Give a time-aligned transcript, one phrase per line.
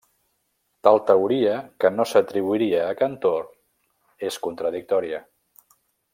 [0.87, 1.51] Tal teoria,
[1.83, 3.45] que no s'atribuiria a Cantor,
[4.31, 5.23] és contradictòria.